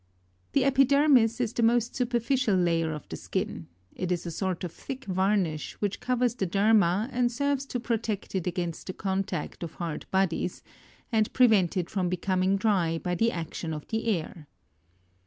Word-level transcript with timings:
1 0.53 0.61
1. 0.61 0.61
The 0.63 0.65
epidermis 0.65 1.39
is 1.39 1.53
the 1.53 1.61
most 1.61 1.95
superficial 1.95 2.55
layer 2.55 2.91
of 2.91 3.07
the 3.09 3.15
skin; 3.15 3.67
it 3.93 4.11
is 4.11 4.25
a 4.25 4.31
sort 4.31 4.63
of 4.63 4.71
thick 4.71 5.05
varnish 5.05 5.73
which 5.73 5.99
covers 5.99 6.33
the 6.33 6.47
derma 6.47 7.07
and 7.11 7.31
serves 7.31 7.67
to 7.67 7.79
protect 7.79 8.33
it 8.33 8.47
against 8.47 8.87
the 8.87 8.93
contact 8.93 9.61
of 9.61 9.75
hard 9.75 10.07
bodies, 10.09 10.63
and 11.11 11.31
prevent 11.33 11.77
it 11.77 11.87
from 11.87 12.09
Decerning 12.09 12.57
dry 12.57 12.97
by 12.97 13.13
the 13.13 13.31
action 13.31 13.75
of 13.75 13.87
the 13.89 14.07
air. 14.07 14.47